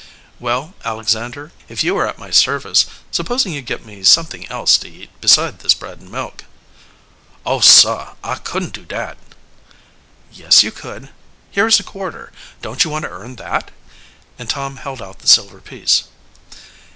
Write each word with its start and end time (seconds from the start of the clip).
"Well, 0.39 0.73
Alexander, 0.83 1.51
if 1.69 1.83
you 1.83 1.95
are 1.95 2.07
at 2.07 2.17
my 2.17 2.31
service, 2.31 2.87
supposing 3.11 3.53
you 3.53 3.61
get 3.61 3.85
me 3.85 4.03
something 4.03 4.49
else 4.49 4.79
to 4.79 4.89
eat 4.89 5.11
beside 5.21 5.59
this 5.59 5.75
bread 5.75 5.99
and 5.99 6.09
milk." 6.09 6.45
"Oh, 7.45 7.59
sah, 7.59 8.15
I 8.23 8.37
couldn't 8.39 8.73
do 8.73 8.83
dat." 8.83 9.15
"Yes, 10.31 10.63
you 10.63 10.71
could. 10.71 11.09
Here 11.51 11.67
is 11.67 11.79
a 11.79 11.83
quarter. 11.83 12.31
Don't 12.63 12.83
you 12.83 12.89
want 12.89 13.03
to 13.03 13.11
earn 13.11 13.35
that?" 13.35 13.69
And 14.39 14.49
Tom 14.49 14.77
held 14.77 15.03
out 15.03 15.19
the 15.19 15.27
silver 15.27 15.61
piece. 15.61 16.05